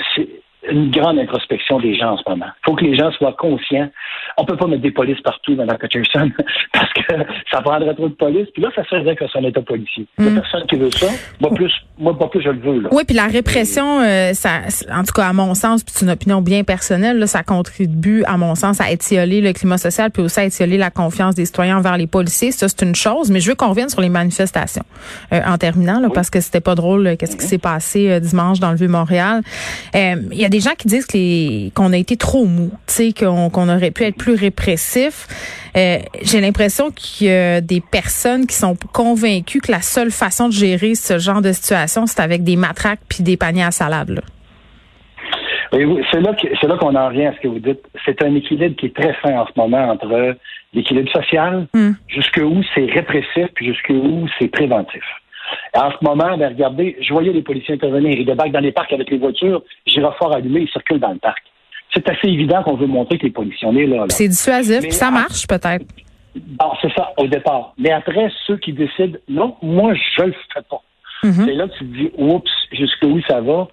une 0.70 0.90
grande 0.90 1.18
introspection 1.18 1.80
des 1.80 1.96
gens 1.96 2.12
en 2.12 2.16
ce 2.18 2.22
moment. 2.28 2.46
Il 2.46 2.64
faut 2.66 2.74
que 2.76 2.84
les 2.84 2.96
gens 2.96 3.10
soient 3.12 3.32
conscients. 3.38 3.90
On 4.38 4.44
peut 4.44 4.56
pas 4.56 4.66
mettre 4.68 4.82
des 4.82 4.90
polices 4.92 5.20
partout 5.20 5.54
dans 5.56 5.64
la 5.64 5.76
Hutcherson 5.82 6.30
parce 6.72 6.92
que 6.92 7.14
ça 7.50 7.60
prendrait 7.62 7.94
trop 7.94 8.08
de 8.08 8.14
police. 8.14 8.46
Puis 8.54 8.62
là, 8.62 8.70
ça 8.76 8.84
serait 8.84 9.16
que 9.16 9.24
un 9.34 9.42
État 9.44 9.62
policier. 9.62 10.06
Il 10.18 10.26
Mm. 10.26 10.34
personne 10.40 10.66
qui 10.68 10.76
veut 10.76 10.90
ça. 10.90 11.06
Moi, 11.40 11.50
plus, 11.54 11.72
moi, 11.98 12.16
pas 12.18 12.28
plus 12.28 12.42
je 12.42 12.50
le 12.50 12.58
veux. 12.60 12.80
Là. 12.82 12.88
Oui, 12.92 13.02
puis 13.06 13.16
la 13.16 13.26
répression, 13.26 14.00
euh, 14.02 14.32
ça, 14.34 14.60
en 14.92 15.02
tout 15.04 15.12
cas 15.14 15.26
à 15.28 15.32
mon 15.32 15.54
sens, 15.54 15.82
puis 15.82 15.92
c'est 15.96 16.04
une 16.04 16.10
opinion 16.10 16.40
bien 16.42 16.62
personnelle, 16.64 17.18
là, 17.18 17.26
ça 17.26 17.42
contribue 17.42 18.22
à 18.24 18.36
mon 18.36 18.54
sens 18.54 18.80
à 18.80 18.90
étioler 18.90 19.40
le 19.40 19.52
climat 19.52 19.78
social, 19.78 20.10
puis 20.10 20.22
aussi 20.22 20.38
à 20.40 20.44
étioler 20.44 20.76
la 20.78 20.90
confiance 20.90 21.34
des 21.34 21.44
citoyens 21.46 21.78
envers 21.78 21.96
les 21.96 22.06
policiers. 22.06 22.52
Ça, 22.52 22.68
c'est 22.68 22.82
une 22.82 22.94
chose. 22.94 23.30
Mais 23.30 23.40
je 23.40 23.48
veux 23.48 23.54
qu'on 23.56 23.68
revienne 23.70 23.88
sur 23.88 24.00
les 24.00 24.08
manifestations 24.10 24.84
euh, 25.32 25.40
en 25.46 25.56
terminant, 25.58 25.98
là, 26.00 26.08
parce 26.12 26.30
que 26.30 26.40
c'était 26.40 26.60
pas 26.60 26.74
drôle. 26.74 27.06
euh, 27.06 27.16
Qu'est-ce 27.16 27.36
qui 27.36 27.46
s'est 27.46 27.58
passé 27.58 28.10
euh, 28.10 28.20
dimanche 28.20 28.60
dans 28.60 28.70
le 28.70 28.76
Vieux-Montréal 28.76 29.42
Euh, 29.94 30.14
Il 30.30 30.38
y 30.38 30.44
a 30.44 30.48
des 30.52 30.60
gens 30.60 30.74
qui 30.78 30.86
disent 30.86 31.06
qu'on 31.74 31.92
a 31.92 31.96
été 31.96 32.16
trop 32.16 32.44
mou, 32.44 32.70
qu'on 33.18 33.68
aurait 33.68 33.90
pu 33.90 34.04
être 34.04 34.16
plus 34.16 34.34
répressif. 34.34 35.26
Euh, 35.76 35.98
J'ai 36.22 36.40
l'impression 36.40 36.90
qu'il 36.90 37.26
y 37.26 37.30
a 37.30 37.60
des 37.60 37.80
personnes 37.80 38.46
qui 38.46 38.54
sont 38.54 38.76
convaincues 38.92 39.60
que 39.60 39.72
la 39.72 39.80
seule 39.80 40.10
façon 40.10 40.48
de 40.48 40.52
gérer 40.52 40.94
ce 40.94 41.18
genre 41.18 41.40
de 41.42 41.52
situation, 41.52 42.06
c'est 42.06 42.20
avec 42.20 42.44
des 42.44 42.56
matraques 42.56 43.00
puis 43.08 43.24
des 43.24 43.36
paniers 43.36 43.64
à 43.64 43.70
salade. 43.70 44.10
Là. 44.10 44.20
Là 45.72 46.36
c'est 46.60 46.66
là 46.68 46.76
qu'on 46.78 46.94
en 46.94 47.08
revient 47.08 47.26
à 47.26 47.34
ce 47.34 47.40
que 47.40 47.48
vous 47.48 47.58
dites. 47.58 47.80
C'est 48.04 48.22
un 48.22 48.34
équilibre 48.34 48.76
qui 48.76 48.86
est 48.86 48.94
très 48.94 49.14
fin 49.14 49.40
en 49.40 49.46
ce 49.46 49.52
moment 49.56 49.90
entre 49.90 50.36
l'équilibre 50.74 51.10
social, 51.10 51.66
Mm. 51.74 51.92
jusqu'où 52.08 52.62
c'est 52.74 52.86
répressif, 52.86 53.46
puis 53.54 53.66
jusqu'où 53.66 54.28
c'est 54.38 54.48
préventif. 54.48 55.02
Et 55.74 55.78
en 55.78 55.90
ce 55.90 55.96
moment, 56.02 56.36
ben, 56.36 56.48
regardez, 56.48 56.96
je 57.00 57.12
voyais 57.12 57.32
les 57.32 57.42
policiers 57.42 57.74
intervenir. 57.74 58.12
Ils 58.18 58.26
débarquent 58.26 58.52
dans 58.52 58.60
les 58.60 58.72
parcs 58.72 58.92
avec 58.92 59.10
les 59.10 59.18
voitures, 59.18 59.62
gyrophares 59.86 60.32
allumés, 60.36 60.60
ils 60.62 60.68
circulent 60.70 61.00
dans 61.00 61.12
le 61.12 61.18
parc. 61.18 61.42
C'est 61.94 62.08
assez 62.08 62.28
évident 62.28 62.62
qu'on 62.62 62.76
veut 62.76 62.86
montrer 62.86 63.18
que 63.18 63.26
les 63.26 63.32
policiers, 63.32 63.68
on 63.68 63.76
est 63.76 63.86
là. 63.86 63.96
là. 63.98 64.06
C'est 64.08 64.28
dissuasif, 64.28 64.80
puis 64.80 64.92
ça 64.92 65.10
marche 65.10 65.46
peut-être. 65.46 65.84
Bon, 66.34 66.70
c'est 66.80 66.92
ça, 66.94 67.12
au 67.18 67.26
départ. 67.26 67.74
Mais 67.76 67.90
après, 67.92 68.30
ceux 68.46 68.56
qui 68.56 68.72
décident, 68.72 69.18
non, 69.28 69.56
moi, 69.60 69.92
je 69.94 70.22
le 70.24 70.32
fais 70.54 70.62
pas. 70.70 70.80
Mhm. 71.22 71.32
C'est 71.46 71.54
là 71.54 71.68
que 71.68 71.72
tu 71.74 71.78
te 71.80 71.84
dis, 71.84 72.10
oups, 72.16 72.50
jusqu'où 72.72 73.20
ça 73.28 73.40
va? 73.42 73.68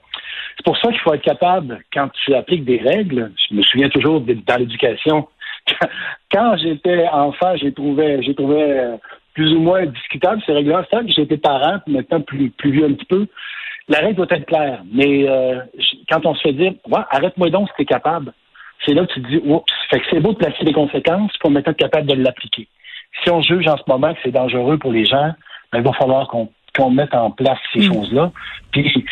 C'est 0.57 0.65
pour 0.65 0.77
ça 0.77 0.89
qu'il 0.89 0.99
faut 0.99 1.13
être 1.13 1.23
capable, 1.23 1.79
quand 1.93 2.09
tu 2.25 2.35
appliques 2.35 2.65
des 2.65 2.77
règles, 2.79 3.31
je 3.49 3.55
me 3.55 3.61
souviens 3.63 3.87
toujours 3.89 4.19
de- 4.19 4.33
dans 4.45 4.57
l'éducation, 4.57 5.27
quand 6.31 6.57
j'étais 6.57 7.07
enfant, 7.07 7.55
j'ai 7.55 7.71
trouvé, 7.73 8.21
j'ai 8.23 8.35
trouvé 8.35 8.95
plus 9.39 9.53
ou 9.53 9.61
moins 9.61 9.85
discutable 9.85 10.41
ces 10.45 10.51
règles-là. 10.51 10.85
C'est 10.91 11.05
que 11.05 11.13
j'étais 11.13 11.37
parent, 11.37 11.79
puis 11.85 11.95
maintenant 11.95 12.19
plus, 12.19 12.49
plus 12.49 12.71
vieux 12.71 12.85
un 12.87 12.93
petit 12.93 13.05
peu. 13.05 13.25
La 13.87 13.99
règle 13.99 14.15
doit 14.15 14.27
être 14.31 14.45
claire, 14.45 14.81
mais 14.91 15.29
euh, 15.29 15.61
quand 16.11 16.25
on 16.25 16.35
se 16.35 16.41
fait 16.41 16.51
dire, 16.51 16.73
ouais, 16.89 16.99
arrête-moi 17.09 17.49
donc 17.49 17.69
si 17.69 17.75
t'es 17.77 17.85
capable, 17.85 18.33
c'est 18.85 18.93
là 18.93 19.05
que 19.05 19.13
tu 19.13 19.21
te 19.21 19.27
dis, 19.29 19.41
oups, 19.45 19.63
fait 19.89 19.99
que 20.01 20.05
c'est 20.11 20.19
beau 20.19 20.33
de 20.33 20.39
placer 20.39 20.65
des 20.65 20.73
conséquences 20.73 21.31
pour 21.37 21.51
maintenant 21.51 21.71
être 21.71 21.77
capable 21.77 22.07
de 22.07 22.15
l'appliquer. 22.15 22.67
Si 23.23 23.29
on 23.31 23.41
juge 23.41 23.65
en 23.69 23.77
ce 23.77 23.83
moment 23.87 24.13
que 24.13 24.19
c'est 24.23 24.31
dangereux 24.31 24.77
pour 24.77 24.91
les 24.91 25.05
gens, 25.05 25.31
ben, 25.71 25.79
il 25.79 25.83
va 25.83 25.93
falloir 25.93 26.27
qu'on 26.27 26.49
qu'on 26.77 26.91
mette 26.91 27.15
en 27.15 27.31
place 27.31 27.57
ces 27.73 27.79
Mm. 27.79 27.93
choses-là. 27.93 28.31
Puis 28.71 29.05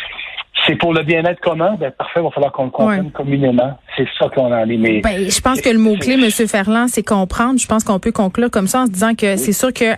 c'est 0.68 0.76
pour 0.76 0.92
le 0.92 1.02
bien-être 1.02 1.40
commun, 1.40 1.76
ben 1.80 1.90
parfait, 1.90 2.20
il 2.20 2.22
va 2.22 2.30
falloir 2.30 2.52
qu'on 2.52 2.66
le 2.66 2.70
comprenne 2.70 3.06
Ouais. 3.06 3.10
communément. 3.12 3.78
C'est 3.96 4.06
ça 4.18 4.28
qu'on 4.28 4.52
en 4.52 4.68
est. 4.68 4.76
Mais 4.76 5.00
Ben, 5.00 5.28
je 5.30 5.40
pense 5.40 5.60
que 5.62 5.70
le 5.70 5.78
mot-clé, 5.78 6.14
M. 6.14 6.30
Ferland, 6.46 6.86
c'est 6.88 7.02
comprendre. 7.02 7.58
Je 7.58 7.66
pense 7.66 7.82
qu'on 7.84 7.98
peut 7.98 8.12
conclure 8.12 8.50
comme 8.50 8.66
ça 8.68 8.82
en 8.82 8.86
se 8.86 8.92
disant 8.92 9.14
que 9.14 9.36
c'est 9.36 9.52
sûr 9.52 9.72
que 9.72 9.92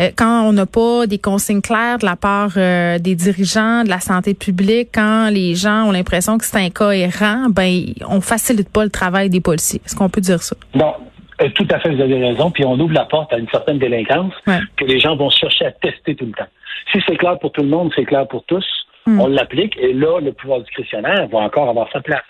euh, 0.00 0.10
quand 0.16 0.42
on 0.42 0.52
n'a 0.52 0.66
pas 0.66 1.06
des 1.06 1.18
consignes 1.18 1.60
claires 1.62 1.98
de 1.98 2.04
la 2.04 2.16
part 2.16 2.50
euh, 2.56 2.98
des 2.98 3.14
dirigeants 3.14 3.82
de 3.84 3.88
la 3.88 4.00
santé 4.00 4.34
publique, 4.34 4.88
quand 4.92 5.30
les 5.30 5.54
gens 5.54 5.84
ont 5.84 5.92
l'impression 5.92 6.36
que 6.36 6.44
c'est 6.44 6.58
incohérent, 6.58 7.46
ben 7.50 7.84
on 8.08 8.20
facilite 8.20 8.68
pas 8.68 8.84
le 8.84 8.90
travail 8.90 9.30
des 9.30 9.40
policiers. 9.40 9.80
Est-ce 9.86 9.96
qu'on 9.96 10.08
peut 10.10 10.20
dire 10.20 10.42
ça? 10.42 10.54
non, 10.74 10.94
euh, 11.42 11.48
tout 11.54 11.66
à 11.70 11.78
fait, 11.80 11.90
vous 11.94 12.00
avez 12.02 12.22
raison. 12.24 12.50
Puis 12.50 12.64
on 12.64 12.78
ouvre 12.78 12.92
la 12.92 13.04
porte 13.06 13.32
à 13.32 13.38
une 13.38 13.48
certaine 13.48 13.78
délinquance 13.78 14.32
Ouais. 14.46 14.58
que 14.76 14.84
les 14.84 14.98
gens 15.00 15.16
vont 15.16 15.30
chercher 15.30 15.64
à 15.66 15.70
tester 15.72 16.14
tout 16.14 16.26
le 16.26 16.32
temps. 16.32 16.50
Si 16.92 16.98
c'est 17.08 17.16
clair 17.16 17.38
pour 17.38 17.52
tout 17.52 17.62
le 17.62 17.68
monde, 17.68 17.90
c'est 17.96 18.04
clair 18.04 18.26
pour 18.28 18.44
tous. 18.44 18.64
Mm. 19.06 19.20
On 19.20 19.26
l'applique 19.28 19.76
et 19.78 19.92
là, 19.92 20.20
le 20.20 20.32
pouvoir 20.32 20.60
discrétionnaire 20.60 21.28
va 21.28 21.38
encore 21.38 21.68
avoir 21.68 21.90
sa 21.92 22.00
place. 22.00 22.22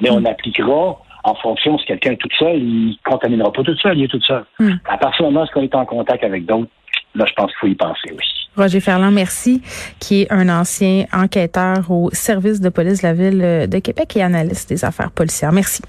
Mais 0.00 0.10
on 0.10 0.24
appliquera 0.24 1.00
en 1.24 1.34
fonction 1.36 1.78
si 1.78 1.86
quelqu'un 1.86 2.12
est 2.12 2.16
tout 2.16 2.28
seul, 2.38 2.56
il 2.56 2.98
contaminera 3.04 3.52
pas 3.52 3.62
tout 3.62 3.76
seul, 3.76 3.98
il 3.98 4.04
est 4.04 4.08
tout 4.08 4.20
seul. 4.22 4.44
Mm. 4.58 4.72
À 4.88 4.98
partir 4.98 5.26
du 5.26 5.32
moment 5.32 5.46
où 5.46 5.58
on 5.58 5.62
est 5.62 5.74
en 5.74 5.84
contact 5.84 6.24
avec 6.24 6.46
d'autres, 6.46 6.70
là, 7.14 7.24
je 7.26 7.32
pense 7.34 7.50
qu'il 7.52 7.58
faut 7.60 7.66
y 7.68 7.74
penser 7.74 8.12
aussi. 8.12 8.48
Roger 8.56 8.80
Ferland, 8.80 9.12
merci, 9.12 9.62
qui 9.98 10.22
est 10.22 10.32
un 10.32 10.48
ancien 10.48 11.04
enquêteur 11.12 11.90
au 11.90 12.10
service 12.12 12.60
de 12.60 12.68
police 12.68 13.00
de 13.00 13.06
la 13.06 13.14
ville 13.14 13.68
de 13.68 13.78
Québec 13.78 14.16
et 14.16 14.22
analyste 14.22 14.68
des 14.68 14.84
affaires 14.84 15.10
policières. 15.10 15.52
Merci. 15.52 15.82